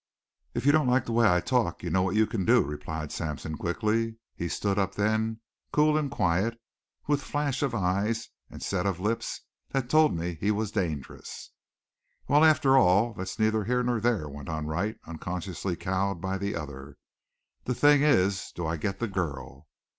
[0.55, 3.11] "If you don't like the way I talk you know what you can do," replied
[3.11, 4.15] Sampson quickly.
[4.35, 6.59] He stood up then, cool and quiet,
[7.05, 11.51] with flash of eyes and set of lips that told me he was dangerous.
[12.27, 16.55] "Well, after all, that's neither here nor there," went on Wright, unconsciously cowed by the
[16.55, 16.97] other.
[17.65, 19.67] "The thing is, do I get the girl?"